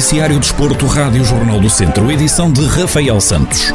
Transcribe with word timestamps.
Noticiário 0.00 0.40
Desporto, 0.40 0.86
Rádio 0.86 1.22
Jornal 1.22 1.60
do 1.60 1.68
Centro, 1.68 2.10
edição 2.10 2.50
de 2.50 2.64
Rafael 2.64 3.20
Santos. 3.20 3.70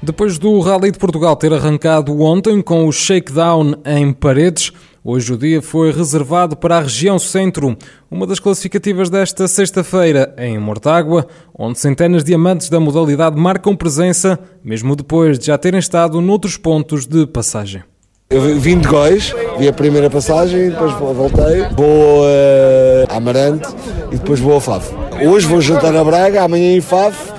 Depois 0.00 0.38
do 0.38 0.60
Rally 0.60 0.92
de 0.92 1.00
Portugal 1.00 1.34
ter 1.34 1.52
arrancado 1.52 2.16
ontem 2.20 2.62
com 2.62 2.86
o 2.86 2.92
shakedown 2.92 3.74
em 3.84 4.12
Paredes, 4.12 4.70
hoje 5.02 5.32
o 5.32 5.36
dia 5.36 5.60
foi 5.60 5.90
reservado 5.90 6.56
para 6.56 6.78
a 6.78 6.82
região 6.82 7.18
centro, 7.18 7.76
uma 8.08 8.24
das 8.24 8.38
classificativas 8.38 9.10
desta 9.10 9.48
sexta-feira 9.48 10.32
em 10.38 10.60
Mortágua, 10.60 11.26
onde 11.52 11.80
centenas 11.80 12.22
de 12.22 12.32
amantes 12.32 12.68
da 12.68 12.78
modalidade 12.78 13.36
marcam 13.36 13.74
presença, 13.74 14.38
mesmo 14.62 14.94
depois 14.94 15.40
de 15.40 15.46
já 15.46 15.58
terem 15.58 15.80
estado 15.80 16.20
noutros 16.20 16.56
pontos 16.56 17.04
de 17.04 17.26
passagem. 17.26 17.82
Eu 18.30 18.42
vim 18.60 18.78
de 18.78 18.86
Góis, 18.86 19.34
vi 19.58 19.68
a 19.68 19.72
primeira 19.72 20.10
passagem, 20.10 20.68
depois 20.68 20.92
voltei, 20.92 21.62
vou 21.74 22.24
a 23.08 23.16
Amarante 23.16 23.66
e 24.12 24.16
depois 24.16 24.38
vou 24.38 24.54
a 24.54 24.60
Faf. 24.60 24.94
Hoje 25.26 25.46
vou 25.46 25.62
jantar 25.62 25.96
a 25.96 26.04
Braga, 26.04 26.42
amanhã 26.42 26.76
em 26.76 26.80
Faf 26.82 27.32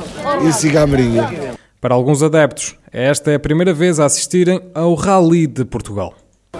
e 0.48 0.52
siga 0.52 0.82
a 0.82 0.88
Marinha. 0.88 1.56
Para 1.80 1.94
alguns 1.94 2.24
adeptos, 2.24 2.76
esta 2.92 3.30
é 3.30 3.36
a 3.36 3.40
primeira 3.40 3.72
vez 3.72 4.00
a 4.00 4.06
assistirem 4.06 4.60
ao 4.74 4.96
Rally 4.96 5.46
de 5.46 5.64
Portugal 5.64 6.16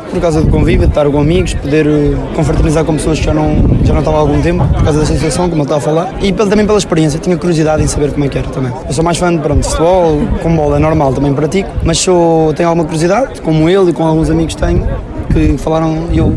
por 0.10 0.20
causa 0.20 0.42
do 0.42 0.50
convívio, 0.50 0.82
de 0.82 0.92
estar 0.92 1.10
com 1.10 1.20
amigos, 1.20 1.54
poder 1.54 1.88
eh, 1.88 2.16
confraternizar 2.36 2.84
com 2.84 2.94
pessoas 2.94 3.20
que 3.20 3.26
já 3.26 3.34
não, 3.34 3.56
já 3.84 3.94
não 3.94 4.00
estavam 4.00 4.16
há 4.16 4.22
algum 4.22 4.42
tempo, 4.42 4.66
por 4.68 4.84
causa 4.84 5.00
da 5.00 5.06
sensação, 5.06 5.50
como 5.50 5.62
ele 5.62 5.72
estava 5.72 5.80
a 5.80 5.82
falar, 5.82 6.24
e 6.24 6.32
também 6.32 6.66
pela 6.66 6.78
experiência, 6.78 7.20
tinha 7.20 7.38
curiosidade 7.38 7.84
em 7.84 7.88
saber 7.88 8.12
como 8.12 8.26
é 8.26 8.28
que 8.28 8.38
era 8.38 8.48
também. 8.50 8.72
Eu 8.88 8.94
sou 8.94 9.04
mais 9.04 9.18
fã 9.18 9.34
de, 9.34 9.42
pronto, 9.42 9.64
futebol, 9.64 10.20
com 10.42 10.56
bola 10.56 10.78
é 10.78 10.80
normal, 10.80 11.14
também 11.14 11.34
pratico, 11.34 11.70
mas 11.84 12.00
sou, 12.00 12.54
tenho 12.54 12.70
alguma 12.70 12.86
curiosidade, 12.86 13.42
como 13.42 13.70
ele 13.70 13.92
e 13.92 13.94
com 13.94 14.06
alguns 14.06 14.30
amigos 14.30 14.56
tenho, 14.56 14.88
que 15.32 15.58
falaram 15.58 16.08
e 16.12 16.18
eu 16.18 16.34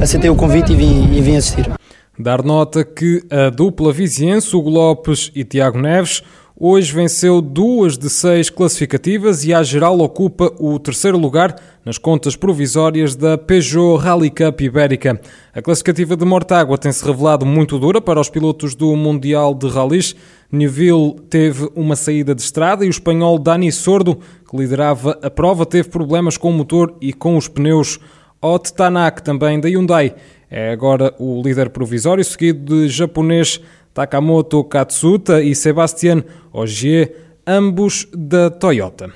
aceitei 0.00 0.28
o 0.28 0.34
convite 0.34 0.72
e 0.72 0.76
vim, 0.76 1.08
e 1.12 1.20
vim 1.20 1.36
assistir. 1.36 1.70
Dar 2.18 2.42
nota 2.42 2.84
que 2.84 3.22
a 3.30 3.48
dupla 3.48 3.92
viziense, 3.92 4.54
Hugo 4.54 4.68
Lopes 4.68 5.30
e 5.34 5.44
Tiago 5.44 5.78
Neves, 5.78 6.22
Hoje 6.64 6.94
venceu 6.94 7.42
duas 7.42 7.98
de 7.98 8.08
seis 8.08 8.48
classificativas 8.48 9.44
e, 9.44 9.52
à 9.52 9.64
geral, 9.64 9.98
ocupa 9.98 10.48
o 10.60 10.78
terceiro 10.78 11.18
lugar 11.18 11.60
nas 11.84 11.98
contas 11.98 12.36
provisórias 12.36 13.16
da 13.16 13.36
Peugeot 13.36 14.00
Rally 14.00 14.30
Cup 14.30 14.60
Ibérica. 14.60 15.20
A 15.52 15.60
classificativa 15.60 16.16
de 16.16 16.24
Mortágua 16.24 16.78
tem-se 16.78 17.04
revelado 17.04 17.44
muito 17.44 17.80
dura 17.80 18.00
para 18.00 18.20
os 18.20 18.30
pilotos 18.30 18.76
do 18.76 18.94
Mundial 18.94 19.54
de 19.54 19.66
Rallys. 19.66 20.14
Neville 20.52 21.16
teve 21.28 21.68
uma 21.74 21.96
saída 21.96 22.32
de 22.32 22.42
estrada 22.42 22.84
e 22.84 22.88
o 22.88 22.90
espanhol 22.90 23.40
Dani 23.40 23.72
Sordo, 23.72 24.20
que 24.48 24.56
liderava 24.56 25.18
a 25.20 25.28
prova, 25.28 25.66
teve 25.66 25.88
problemas 25.88 26.36
com 26.36 26.50
o 26.50 26.54
motor 26.54 26.94
e 27.00 27.12
com 27.12 27.36
os 27.36 27.48
pneus. 27.48 27.98
Ot 28.40 28.72
Tanak, 28.72 29.20
também 29.22 29.58
da 29.58 29.68
Hyundai, 29.68 30.14
é 30.52 30.70
agora 30.70 31.14
o 31.18 31.40
líder 31.42 31.70
provisório, 31.70 32.22
seguido 32.22 32.82
de 32.82 32.88
japonês 32.88 33.58
Takamoto 33.94 34.62
Katsuta 34.62 35.42
e 35.42 35.54
Sebastian 35.54 36.22
Ogier, 36.52 37.16
ambos 37.46 38.06
da 38.12 38.50
Toyota. 38.50 39.10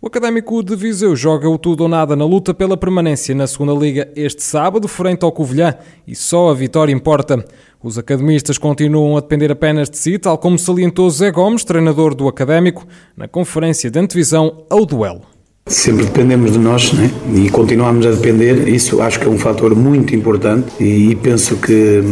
O 0.00 0.08
Académico 0.08 0.60
de 0.60 0.74
Viseu 0.74 1.14
joga 1.14 1.48
o 1.48 1.56
tudo 1.56 1.84
ou 1.84 1.88
nada 1.88 2.16
na 2.16 2.24
luta 2.24 2.52
pela 2.52 2.76
permanência 2.76 3.32
na 3.32 3.46
segunda 3.46 3.72
Liga 3.72 4.10
este 4.16 4.42
sábado, 4.42 4.88
frente 4.88 5.24
ao 5.24 5.30
Covilhã, 5.30 5.76
e 6.04 6.16
só 6.16 6.50
a 6.50 6.54
vitória 6.54 6.92
importa. 6.92 7.44
Os 7.80 7.96
academistas 7.96 8.58
continuam 8.58 9.16
a 9.16 9.20
depender 9.20 9.52
apenas 9.52 9.88
de 9.88 9.96
si, 9.96 10.18
tal 10.18 10.36
como 10.36 10.58
salientou 10.58 11.08
Zé 11.08 11.30
Gomes, 11.30 11.62
treinador 11.62 12.12
do 12.12 12.26
Académico, 12.26 12.84
na 13.16 13.28
conferência 13.28 13.88
de 13.88 14.00
antevisão 14.00 14.64
ao 14.68 14.84
duelo. 14.84 15.31
Sempre 15.66 16.04
dependemos 16.04 16.52
de 16.52 16.58
nós 16.58 16.92
né? 16.92 17.08
e 17.34 17.48
continuamos 17.48 18.04
a 18.04 18.10
depender. 18.10 18.68
Isso 18.68 19.00
acho 19.00 19.20
que 19.20 19.26
é 19.26 19.30
um 19.30 19.38
fator 19.38 19.74
muito 19.76 20.14
importante 20.14 20.66
e, 20.80 21.14
penso 21.16 21.56
que, 21.56 22.02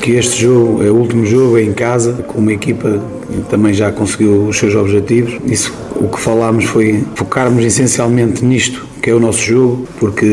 que 0.00 0.12
este 0.12 0.42
jogo 0.42 0.82
é 0.82 0.90
o 0.90 0.94
último 0.94 1.24
jogo 1.24 1.58
em 1.58 1.72
casa, 1.72 2.12
com 2.24 2.38
uma 2.38 2.52
equipa 2.52 3.02
que 3.26 3.40
também 3.48 3.72
já 3.72 3.90
conseguiu 3.90 4.48
os 4.48 4.58
seus 4.58 4.74
objetivos. 4.74 5.38
Isso 5.46 5.72
o 5.96 6.08
que 6.08 6.20
falámos 6.20 6.64
foi 6.64 7.04
focarmos 7.14 7.64
essencialmente 7.64 8.44
nisto 8.44 8.87
que 9.02 9.10
é 9.10 9.14
o 9.14 9.20
nosso 9.20 9.40
jogo, 9.40 9.86
porque 9.98 10.26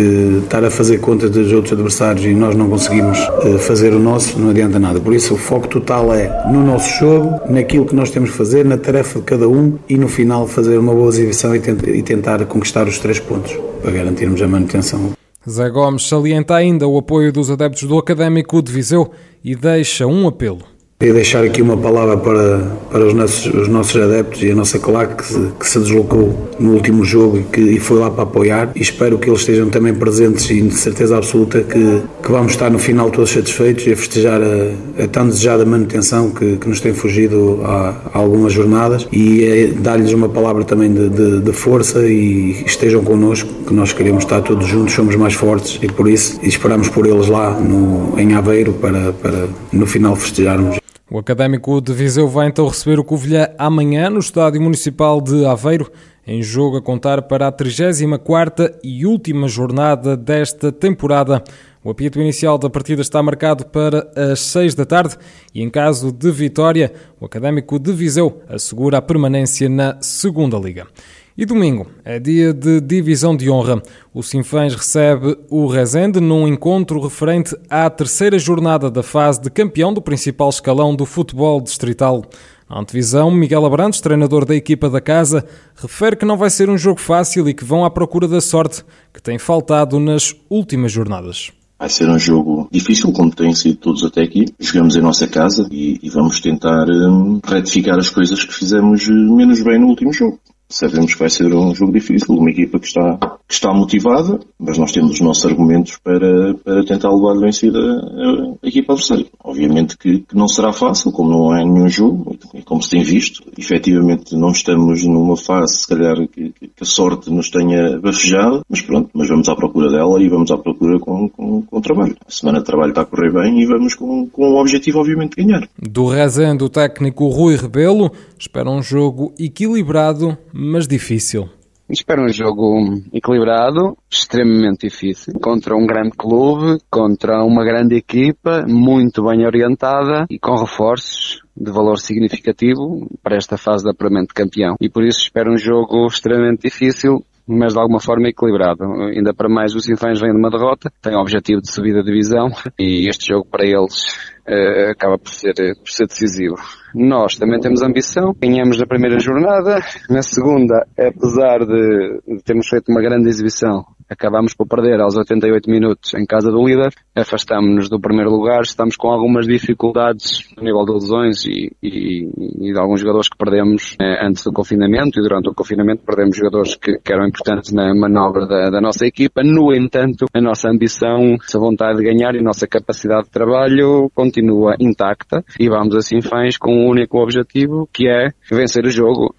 estar 0.44 0.64
a 0.64 0.70
fazer 0.70 1.00
conta 1.00 1.30
dos 1.30 1.52
outros 1.52 1.74
adversários 1.74 2.26
e 2.26 2.34
nós 2.34 2.56
não 2.56 2.70
conseguimos 2.70 3.20
eh, 3.44 3.58
fazer 3.58 3.94
o 3.94 4.00
nosso, 4.00 4.40
não 4.40 4.50
adianta 4.50 4.80
nada. 4.80 5.00
Por 5.00 5.14
isso, 5.14 5.34
o 5.34 5.38
foco 5.38 5.68
total 5.68 6.14
é 6.14 6.46
no 6.52 6.64
nosso 6.64 7.00
jogo, 7.00 7.42
naquilo 7.50 7.86
que 7.86 7.96
nós 7.96 8.10
temos 8.10 8.32
que 8.32 8.38
fazer, 8.38 8.66
na 8.66 8.78
tarefa 8.78 9.20
de 9.20 9.26
cada 9.26 9.48
um 9.48 9.78
e 9.88 9.98
no 9.98 10.08
final 10.08 10.48
fazer 10.48 10.78
uma 10.78 10.94
boa 10.94 11.10
exibição 11.10 11.56
e 11.56 12.04
tentar 12.04 12.46
conquistar 12.46 12.88
os 12.88 13.00
três 13.00 13.20
pontos 13.20 13.58
para 13.82 13.92
garantirmos 13.92 14.42
a 14.42 14.48
manutenção. 14.48 15.12
Zé 15.48 15.70
Gomes 15.70 16.08
salienta 16.08 16.56
ainda 16.56 16.88
o 16.88 16.98
apoio 16.98 17.32
dos 17.32 17.52
adeptos 17.52 17.84
do 17.84 18.00
Académico 18.00 18.62
de 18.62 18.72
Viseu 18.72 19.12
e 19.44 19.56
deixa 19.56 20.08
um 20.08 20.28
apelo. 20.28 20.75
Queria 20.98 21.14
deixar 21.14 21.44
aqui 21.44 21.62
uma 21.62 21.76
palavra 21.76 22.16
para, 22.16 22.60
para 22.90 23.06
os, 23.06 23.14
nossos, 23.14 23.54
os 23.54 23.68
nossos 23.68 24.02
adeptos 24.02 24.42
e 24.42 24.52
a 24.52 24.56
nossa 24.56 24.80
claque 24.80 25.16
que 25.16 25.26
se, 25.26 25.52
que 25.60 25.68
se 25.68 25.78
deslocou 25.78 26.50
no 26.58 26.72
último 26.72 27.04
jogo 27.04 27.38
e, 27.38 27.44
que, 27.44 27.60
e 27.60 27.80
foi 27.82 28.00
lá 28.00 28.10
para 28.10 28.24
apoiar 28.24 28.72
e 28.74 28.82
espero 28.82 29.18
que 29.18 29.30
eles 29.30 29.42
estejam 29.42 29.70
também 29.70 29.94
presentes 29.94 30.50
e 30.50 30.62
de 30.62 30.74
certeza 30.74 31.18
absoluta 31.18 31.62
que, 31.64 32.02
que 32.24 32.32
vamos 32.32 32.54
estar 32.54 32.72
no 32.72 32.80
final 32.80 33.12
todos 33.12 33.30
satisfeitos 33.30 33.86
e 33.86 33.92
a 33.92 33.98
festejar 33.98 34.42
a, 34.42 35.04
a 35.04 35.08
tão 35.10 35.28
desejada 35.28 35.66
manutenção 35.66 36.32
que, 36.32 36.56
que 36.56 36.70
nos 36.70 36.80
tem 36.80 36.94
fugido 36.94 37.60
há, 37.66 37.94
há 38.14 38.18
algumas 38.18 38.54
jornadas 38.54 39.06
e 39.12 39.44
é 39.44 39.68
dar-lhes 39.68 40.14
uma 40.14 40.30
palavra 40.30 40.64
também 40.64 40.94
de, 40.94 41.10
de, 41.10 41.42
de, 41.42 41.52
força 41.52 42.08
e 42.08 42.64
estejam 42.66 43.04
connosco 43.04 43.50
que 43.68 43.74
nós 43.74 43.92
queremos 43.92 44.24
estar 44.24 44.42
todos 44.42 44.66
juntos, 44.66 44.94
somos 44.94 45.18
mais 45.18 45.34
fortes 45.34 45.78
e 45.84 45.88
por 45.88 46.10
isso 46.10 46.40
esperamos 46.42 46.88
por 46.88 47.06
eles 47.06 47.28
lá 47.28 47.52
no, 47.52 48.18
em 48.18 48.34
Aveiro 48.34 48.72
para, 48.72 49.12
para 49.12 49.50
no 49.74 49.86
final 49.86 50.16
festejarmos. 50.16 50.78
O 51.10 51.20
Académico 51.20 51.80
de 51.80 51.94
Viseu 51.94 52.28
vai 52.28 52.48
então 52.48 52.68
receber 52.68 53.00
o 53.00 53.04
Covilhã 53.04 53.50
amanhã 53.60 54.10
no 54.10 54.18
Estádio 54.18 54.60
Municipal 54.60 55.22
de 55.22 55.46
Aveiro, 55.46 55.92
em 56.26 56.42
jogo 56.42 56.78
a 56.78 56.82
contar 56.82 57.22
para 57.22 57.48
a 57.48 57.52
34ª 57.52 58.74
e 58.84 59.06
última 59.06 59.48
jornada 59.48 60.18
desta 60.18 60.72
temporada. 60.72 61.44
O 61.84 61.92
apito 61.92 62.20
inicial 62.20 62.58
da 62.58 62.72
partida 62.72 63.04
está 63.04 63.22
marcado 63.22 63.68
para 63.68 64.10
as 64.16 64.40
6 64.40 64.74
da 64.74 64.84
tarde 64.84 65.16
e, 65.54 65.62
em 65.62 65.70
caso 65.70 66.12
de 66.12 66.32
vitória, 66.32 66.92
o 67.22 67.26
Académico 67.26 67.78
de 67.78 67.94
Viseu 67.94 68.42
assegura 68.50 68.98
a 68.98 69.02
permanência 69.02 69.70
na 69.70 70.02
Segunda 70.02 70.58
Liga. 70.58 70.88
E 71.38 71.46
domingo 71.46 71.88
é 72.06 72.18
dia 72.18 72.54
de 72.54 72.80
divisão 72.80 73.36
de 73.36 73.50
honra. 73.50 73.84
O 74.14 74.24
Sinfãs 74.24 74.74
recebe 74.74 75.38
o 75.50 75.68
Rezende 75.68 76.22
num 76.22 76.48
encontro 76.48 76.98
referente 77.02 77.54
à 77.70 77.90
terceira 77.90 78.40
jornada 78.40 78.90
da 78.90 79.04
fase 79.04 79.42
de 79.42 79.50
campeão 79.50 79.94
do 79.94 80.02
principal 80.02 80.48
escalão 80.48 80.96
do 80.96 81.06
futebol 81.06 81.60
distrital. 81.60 82.24
Na 82.70 82.80
antevisão, 82.80 83.30
Miguel 83.30 83.66
Abrantes, 83.66 84.00
treinador 84.00 84.46
da 84.46 84.56
equipa 84.56 84.90
da 84.90 85.02
casa, 85.02 85.46
refere 85.76 86.16
que 86.16 86.24
não 86.24 86.38
vai 86.38 86.50
ser 86.50 86.70
um 86.70 86.78
jogo 86.78 87.02
fácil 87.02 87.50
e 87.50 87.54
que 87.54 87.66
vão 87.66 87.84
à 87.84 87.92
procura 87.92 88.30
da 88.30 88.40
sorte 88.40 88.86
que 89.14 89.22
tem 89.22 89.38
faltado 89.38 90.00
nas 90.00 90.34
últimas 90.50 90.94
jornadas. 90.94 91.52
Vai 91.78 91.90
ser 91.90 92.10
um 92.10 92.18
jogo 92.18 92.70
difícil, 92.72 93.12
como 93.12 93.30
têm 93.36 93.54
sido 93.54 93.76
todos 93.76 94.06
até 94.06 94.22
aqui. 94.22 94.46
Jogamos 94.58 94.96
em 94.96 95.02
nossa 95.02 95.28
casa 95.28 95.68
e, 95.70 96.00
e 96.02 96.10
vamos 96.10 96.40
tentar 96.40 96.88
hum, 96.88 97.42
retificar 97.44 98.00
as 98.00 98.08
coisas 98.08 98.42
que 98.42 98.54
fizemos 98.54 99.06
hum, 99.10 99.36
menos 99.36 99.62
bem 99.62 99.78
no 99.78 99.88
último 99.88 100.14
jogo. 100.14 100.40
Sabemos 100.76 101.14
que 101.14 101.20
vai 101.20 101.30
ser 101.30 101.54
um 101.54 101.74
jogo 101.74 101.94
difícil, 101.94 102.36
uma 102.36 102.50
equipa 102.50 102.78
que 102.78 102.88
está, 102.88 103.18
que 103.48 103.54
está 103.54 103.74
motivada, 103.74 104.42
mas 104.60 104.78
nós 104.78 104.92
temos 104.92 105.12
os 105.12 105.22
nossos 105.22 105.46
argumentos 105.46 105.98
para, 106.04 106.54
para 106.56 106.84
tentar 106.84 107.12
levar 107.12 107.40
vencida 107.40 107.80
a, 107.80 108.56
a 108.62 108.68
equipa 108.68 108.92
adversária. 108.92 109.26
Obviamente 109.42 109.98
que, 109.98 110.20
que, 110.20 110.36
não 110.36 110.50
será 110.50 110.74
fácil, 110.74 111.14
como 111.14 111.30
não 111.30 111.56
é 111.56 111.64
nenhum 111.64 111.88
jogo, 111.88 112.38
e 112.54 112.62
como 112.62 112.84
se 112.84 112.90
tem 112.90 113.04
visto. 113.04 113.42
Efetivamente 113.58 114.36
não 114.36 114.52
estamos 114.52 115.06
numa 115.06 115.38
fase, 115.38 115.78
se 115.78 115.88
calhar, 115.88 116.18
que, 116.28 116.52
que 116.52 116.70
a 116.82 116.86
sorte 116.86 117.32
nos 117.32 117.50
tenha 117.50 117.98
bafejado, 117.98 118.66
mas 118.70 118.82
pronto, 118.82 119.10
mas 119.14 119.30
vamos 119.30 119.48
à 119.48 119.56
procura 119.56 119.90
dela 119.90 120.22
e 120.22 120.28
vamos 120.28 120.52
à 120.52 120.58
procura 120.58 121.00
com, 121.00 121.30
com, 121.30 121.62
com 121.62 121.78
o 121.78 121.82
trabalho. 121.82 122.18
A 122.28 122.30
semana 122.32 122.60
de 122.60 122.66
trabalho 122.66 122.90
está 122.90 123.04
a 123.04 123.06
correr 123.06 123.32
bem 123.32 123.62
e 123.62 123.66
vamos 123.66 123.96
com, 123.96 124.28
com 124.28 124.52
o 124.52 124.60
objetivo, 124.60 125.00
obviamente, 125.00 125.38
de 125.38 125.46
ganhar. 125.46 125.70
Do 125.82 126.06
Rezende, 126.06 126.66
o 126.66 126.70
técnico 126.70 127.30
Rui 127.30 127.56
Rebelo 127.56 128.12
espera 128.38 128.70
um 128.70 128.84
jogo 128.84 129.34
equilibrado, 129.40 130.38
mas 130.66 130.88
difícil. 130.88 131.48
Espero 131.88 132.24
um 132.24 132.30
jogo 132.30 133.00
equilibrado, 133.14 133.96
extremamente 134.10 134.88
difícil, 134.88 135.34
contra 135.40 135.76
um 135.76 135.86
grande 135.86 136.18
clube, 136.18 136.80
contra 136.90 137.44
uma 137.44 137.64
grande 137.64 137.96
equipa, 137.96 138.66
muito 138.68 139.24
bem 139.24 139.46
orientada 139.46 140.26
e 140.28 140.40
com 140.40 140.56
reforços 140.56 141.44
de 141.56 141.72
valor 141.72 142.00
significativo 142.00 143.08
para 143.22 143.36
esta 143.36 143.56
fase 143.56 143.84
de 143.84 143.92
apuramento 143.92 144.30
de 144.30 144.34
campeão. 144.34 144.76
E 144.82 144.90
por 144.90 145.06
isso 145.06 145.20
espero 145.20 145.54
um 145.54 145.58
jogo 145.58 146.08
extremamente 146.08 146.62
difícil, 146.62 147.24
mas 147.48 147.74
de 147.74 147.80
alguma 147.80 148.00
forma 148.00 148.30
equilibrado. 148.30 148.84
Ainda 149.16 149.32
para 149.32 149.48
mais, 149.48 149.76
os 149.76 149.86
Sinfãs 149.86 150.20
vêm 150.20 150.32
de 150.32 150.40
uma 150.40 150.50
derrota, 150.50 150.92
têm 151.04 151.16
o 151.16 151.22
objetivo 151.22 151.62
de 151.62 151.72
subir 151.72 151.96
a 151.96 152.02
divisão 152.02 152.50
e 152.80 153.08
este 153.08 153.28
jogo 153.28 153.46
para 153.46 153.64
eles 153.64 154.35
uh, 154.48 154.92
acaba 154.92 155.18
por 155.18 155.32
ser, 155.32 155.54
por 155.54 155.90
ser 155.90 156.08
decisivo. 156.08 156.56
Nós 156.94 157.36
também 157.36 157.60
temos 157.60 157.82
ambição, 157.82 158.34
ganhamos 158.40 158.80
na 158.80 158.86
primeira 158.86 159.20
jornada, 159.20 159.80
na 160.10 160.22
segunda, 160.22 160.88
apesar 160.98 161.60
de 161.66 162.42
termos 162.44 162.68
feito 162.68 162.90
uma 162.90 163.02
grande 163.02 163.28
exibição, 163.28 163.84
acabamos 164.10 164.54
por 164.54 164.68
perder 164.68 165.00
aos 165.02 165.16
88 165.16 165.70
minutos 165.70 166.14
em 166.14 166.26
casa 166.26 166.52
do 166.52 166.66
líder, 166.66 166.94
afastamos-nos 167.16 167.90
do 167.90 168.00
primeiro 168.00 168.32
lugar, 168.32 168.62
estamos 168.62 168.96
com 168.96 169.10
algumas 169.10 169.48
dificuldades 169.48 170.42
no 170.56 170.64
nível 170.64 170.86
de 170.86 170.94
lesões 170.94 171.46
e, 171.46 171.72
e, 171.82 172.30
e 172.60 172.74
de 172.74 172.80
alguns 172.80 173.02
jogadores 173.02 173.30
que 173.30 173.38
perdemos 173.38 173.96
eh, 174.00 174.26
antes 174.26 174.44
do 174.44 174.52
confinamento 174.52 175.20
e 175.20 175.24
durante 175.24 175.50
o 175.50 175.54
confinamento 175.54 176.04
perdemos 176.06 176.38
jogadores 176.38 176.76
que, 176.76 176.98
que 177.00 177.14
eram 177.14 177.28
importantes 177.28 177.72
na 177.72 177.94
manobra 177.94 178.46
da, 178.46 178.70
da, 178.70 178.82
nossa 178.82 179.06
equipa. 179.06 179.42
No 179.44 179.74
entanto, 179.74 180.26
a 180.34 180.42
nossa 180.42 180.70
ambição, 180.70 181.36
a 181.54 181.60
vontade 181.60 182.00
de 182.00 182.04
ganhar 182.04 182.36
e 182.36 182.40
a 182.40 182.44
nossa 182.44 182.68
capacidade 182.68 183.26
de 183.26 183.32
trabalho 183.32 184.10
continua 184.14 184.76
intacta 184.80 185.44
e 185.60 185.70
vamos 185.70 185.96
assim 185.96 186.22
fãs 186.22 186.58
com 186.58 186.74
um 186.74 186.90
único 186.90 187.18
objetivo 187.18 187.88
que 187.92 188.08
é 188.08 188.32
vencer 188.50 188.86
o 188.86 188.90
jogo. 188.90 189.34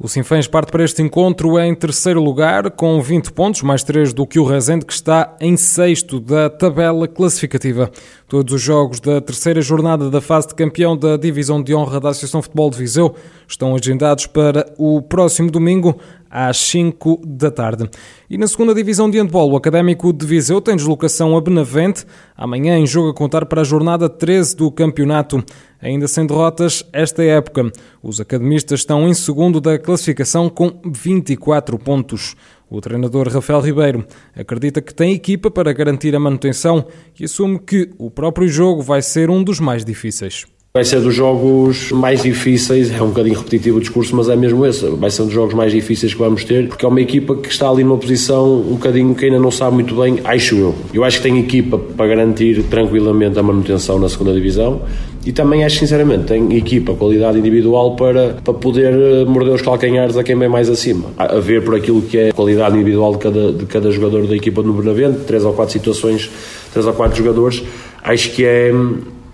O 0.00 0.06
Sinfãs 0.06 0.46
parte 0.46 0.70
para 0.70 0.84
este 0.84 1.02
encontro 1.02 1.58
em 1.58 1.74
terceiro 1.74 2.22
lugar, 2.22 2.70
com 2.70 3.02
20 3.02 3.32
pontos, 3.32 3.62
mais 3.62 3.82
3 3.82 4.12
do 4.12 4.24
que 4.28 4.38
o 4.38 4.44
Rezende, 4.44 4.86
que 4.86 4.92
está 4.92 5.34
em 5.40 5.56
sexto 5.56 6.20
da 6.20 6.48
tabela 6.48 7.08
classificativa. 7.08 7.90
Todos 8.28 8.54
os 8.54 8.62
jogos 8.62 9.00
da 9.00 9.20
terceira 9.20 9.60
jornada 9.60 10.08
da 10.08 10.20
fase 10.20 10.46
de 10.46 10.54
campeão 10.54 10.96
da 10.96 11.16
Divisão 11.16 11.60
de 11.60 11.74
Honra 11.74 11.98
da 11.98 12.10
Associação 12.10 12.40
Futebol 12.40 12.70
de 12.70 12.78
Viseu 12.78 13.12
estão 13.48 13.74
agendados 13.74 14.28
para 14.28 14.72
o 14.78 15.02
próximo 15.02 15.50
domingo, 15.50 15.98
às 16.30 16.58
5 16.58 17.22
da 17.24 17.50
tarde. 17.50 17.88
E 18.28 18.36
na 18.36 18.46
segunda 18.46 18.74
divisão 18.74 19.10
de 19.10 19.18
handball, 19.18 19.50
o 19.50 19.56
Académico 19.56 20.12
de 20.12 20.26
Viseu 20.26 20.60
tem 20.60 20.76
deslocação 20.76 21.36
a 21.36 21.40
Benavente, 21.40 22.04
amanhã 22.36 22.78
em 22.78 22.86
jogo 22.86 23.10
a 23.10 23.14
contar 23.14 23.46
para 23.46 23.62
a 23.62 23.64
jornada 23.64 24.08
13 24.08 24.56
do 24.56 24.70
campeonato. 24.70 25.42
Ainda 25.80 26.08
sem 26.08 26.26
derrotas 26.26 26.84
esta 26.92 27.22
época, 27.22 27.70
os 28.02 28.20
academistas 28.20 28.80
estão 28.80 29.08
em 29.08 29.14
segundo 29.14 29.60
da 29.60 29.78
classificação 29.78 30.48
com 30.48 30.80
24 30.84 31.78
pontos. 31.78 32.34
O 32.68 32.80
treinador 32.80 33.28
Rafael 33.28 33.60
Ribeiro 33.60 34.04
acredita 34.36 34.82
que 34.82 34.92
tem 34.92 35.14
equipa 35.14 35.50
para 35.50 35.72
garantir 35.72 36.14
a 36.16 36.20
manutenção 36.20 36.86
e 37.18 37.24
assume 37.24 37.58
que 37.60 37.90
o 37.96 38.10
próprio 38.10 38.48
jogo 38.48 38.82
vai 38.82 39.02
ser 39.02 39.30
um 39.30 39.42
dos 39.42 39.60
mais 39.60 39.84
difíceis. 39.84 40.46
Vai 40.74 40.84
ser 40.84 41.00
dos 41.00 41.14
jogos 41.14 41.90
mais 41.92 42.22
difíceis, 42.22 42.92
é 42.92 43.02
um 43.02 43.08
bocadinho 43.08 43.38
repetitivo 43.38 43.78
o 43.78 43.80
discurso, 43.80 44.14
mas 44.14 44.28
é 44.28 44.36
mesmo 44.36 44.66
esse. 44.66 44.86
Vai 44.86 45.10
ser 45.10 45.22
um 45.22 45.24
dos 45.24 45.34
jogos 45.34 45.54
mais 45.54 45.72
difíceis 45.72 46.12
que 46.12 46.18
vamos 46.20 46.44
ter, 46.44 46.68
porque 46.68 46.84
é 46.84 46.88
uma 46.88 47.00
equipa 47.00 47.34
que 47.34 47.48
está 47.48 47.70
ali 47.70 47.82
numa 47.82 47.96
posição 47.96 48.60
um 48.60 48.74
bocadinho 48.74 49.14
que 49.14 49.24
ainda 49.24 49.38
não 49.38 49.50
sabe 49.50 49.74
muito 49.74 49.94
bem, 49.94 50.20
acho 50.22 50.56
eu. 50.56 50.74
Eu 50.92 51.04
acho 51.04 51.16
que 51.16 51.22
tem 51.22 51.40
equipa 51.40 51.78
para 51.78 52.06
garantir 52.06 52.62
tranquilamente 52.64 53.38
a 53.38 53.42
manutenção 53.42 53.98
na 53.98 54.10
segunda 54.10 54.34
divisão 54.34 54.82
e 55.24 55.32
também 55.32 55.64
acho 55.64 55.78
sinceramente 55.78 56.24
tem 56.24 56.54
equipa, 56.54 56.94
qualidade 56.94 57.38
individual 57.38 57.96
para, 57.96 58.34
para 58.44 58.54
poder 58.54 58.92
eh, 58.92 59.24
morder 59.24 59.54
os 59.54 59.62
calcanhares 59.62 60.18
a 60.18 60.22
quem 60.22 60.38
vem 60.38 60.50
mais 60.50 60.68
acima. 60.68 61.06
A 61.16 61.40
ver 61.40 61.64
por 61.64 61.74
aquilo 61.74 62.02
que 62.02 62.18
é 62.18 62.28
a 62.28 62.32
qualidade 62.32 62.76
individual 62.76 63.12
de 63.12 63.18
cada, 63.18 63.52
de 63.52 63.64
cada 63.64 63.90
jogador 63.90 64.26
da 64.26 64.36
equipa 64.36 64.62
no 64.62 64.74
Benavente, 64.74 65.20
três 65.26 65.44
ou 65.44 65.54
quatro 65.54 65.72
situações, 65.72 66.30
três 66.72 66.86
ou 66.86 66.92
quatro 66.92 67.16
jogadores, 67.16 67.62
acho 68.04 68.30
que 68.32 68.44
é 68.44 68.70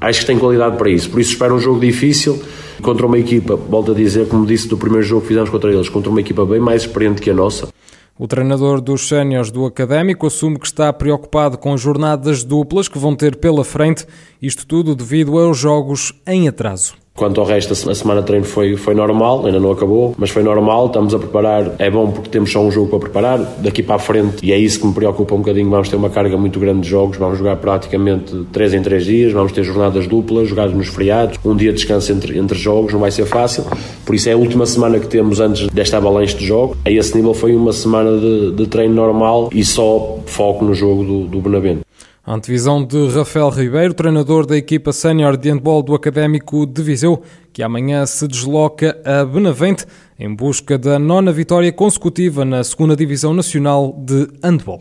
acho 0.04 0.20
que 0.20 0.26
tem 0.26 0.38
qualidade 0.38 0.76
para 0.76 0.90
isso. 0.90 1.10
Por 1.10 1.20
isso 1.20 1.32
espero 1.32 1.54
um 1.54 1.58
jogo 1.58 1.80
difícil 1.80 2.42
contra 2.82 3.06
uma 3.06 3.18
equipa, 3.18 3.56
volto 3.56 3.92
a 3.92 3.94
dizer, 3.94 4.28
como 4.28 4.46
disse 4.46 4.68
do 4.68 4.76
primeiro 4.76 5.04
jogo 5.06 5.22
que 5.22 5.28
fizemos 5.28 5.50
contra 5.50 5.72
eles, 5.72 5.88
contra 5.88 6.10
uma 6.10 6.20
equipa 6.20 6.44
bem 6.44 6.60
mais 6.60 6.82
experiente 6.82 7.22
que 7.22 7.30
a 7.30 7.34
nossa. 7.34 7.68
O 8.16 8.28
treinador 8.28 8.80
dos 8.80 9.08
séniores 9.08 9.50
do 9.50 9.66
Académico 9.66 10.26
assume 10.26 10.58
que 10.58 10.66
está 10.66 10.92
preocupado 10.92 11.58
com 11.58 11.72
as 11.72 11.80
jornadas 11.80 12.44
duplas 12.44 12.86
que 12.86 12.98
vão 12.98 13.16
ter 13.16 13.36
pela 13.36 13.64
frente, 13.64 14.06
isto 14.40 14.64
tudo 14.66 14.94
devido 14.94 15.36
aos 15.36 15.58
jogos 15.58 16.12
em 16.26 16.46
atraso. 16.46 17.03
Quanto 17.16 17.40
ao 17.40 17.46
resto, 17.46 17.72
a 17.72 17.94
semana 17.94 18.22
de 18.22 18.26
treino 18.26 18.44
foi, 18.44 18.76
foi 18.76 18.92
normal, 18.92 19.46
ainda 19.46 19.60
não 19.60 19.70
acabou, 19.70 20.16
mas 20.18 20.30
foi 20.30 20.42
normal. 20.42 20.86
Estamos 20.86 21.14
a 21.14 21.18
preparar, 21.18 21.76
é 21.78 21.88
bom 21.88 22.10
porque 22.10 22.28
temos 22.28 22.50
só 22.50 22.60
um 22.60 22.72
jogo 22.72 22.88
para 22.88 22.98
preparar. 22.98 23.38
Daqui 23.60 23.84
para 23.84 23.94
a 23.94 23.98
frente, 24.00 24.44
e 24.44 24.52
é 24.52 24.58
isso 24.58 24.80
que 24.80 24.86
me 24.88 24.92
preocupa 24.92 25.32
um 25.32 25.38
bocadinho, 25.38 25.70
vamos 25.70 25.88
ter 25.88 25.94
uma 25.94 26.10
carga 26.10 26.36
muito 26.36 26.58
grande 26.58 26.80
de 26.80 26.88
jogos. 26.88 27.16
Vamos 27.16 27.38
jogar 27.38 27.54
praticamente 27.58 28.34
3 28.50 28.74
em 28.74 28.82
3 28.82 29.04
dias, 29.04 29.32
vamos 29.32 29.52
ter 29.52 29.62
jornadas 29.62 30.08
duplas, 30.08 30.48
jogadas 30.48 30.74
nos 30.74 30.88
feriados, 30.88 31.38
um 31.44 31.54
dia 31.54 31.70
de 31.70 31.76
descanso 31.76 32.12
entre, 32.12 32.36
entre 32.36 32.58
jogos, 32.58 32.92
não 32.92 32.98
vai 32.98 33.12
ser 33.12 33.26
fácil. 33.26 33.64
Por 34.04 34.16
isso 34.16 34.28
é 34.28 34.32
a 34.32 34.36
última 34.36 34.66
semana 34.66 34.98
que 34.98 35.06
temos 35.06 35.38
antes 35.38 35.68
desta 35.68 35.98
avalanche 35.98 36.36
de 36.36 36.44
jogos. 36.44 36.76
A 36.84 36.90
esse 36.90 37.14
nível 37.14 37.32
foi 37.32 37.54
uma 37.54 37.72
semana 37.72 38.18
de, 38.18 38.50
de 38.56 38.66
treino 38.66 38.92
normal 38.92 39.50
e 39.52 39.64
só 39.64 40.18
foco 40.26 40.64
no 40.64 40.74
jogo 40.74 41.04
do, 41.04 41.24
do 41.28 41.40
Benavente. 41.40 41.83
A 42.26 42.32
antevisão 42.32 42.82
de 42.82 43.08
Rafael 43.08 43.50
Ribeiro, 43.50 43.92
treinador 43.92 44.46
da 44.46 44.56
equipa 44.56 44.94
sénior 44.94 45.36
de 45.36 45.50
handball 45.50 45.82
do 45.82 45.94
Académico 45.94 46.64
de 46.64 46.82
Viseu, 46.82 47.22
que 47.52 47.62
amanhã 47.62 48.06
se 48.06 48.26
desloca 48.26 48.98
a 49.04 49.26
Benavente 49.26 49.84
em 50.18 50.34
busca 50.34 50.78
da 50.78 50.98
nona 50.98 51.30
vitória 51.30 51.70
consecutiva 51.70 52.42
na 52.42 52.64
segunda 52.64 52.96
Divisão 52.96 53.34
Nacional 53.34 53.94
de 53.98 54.26
Handball. 54.42 54.80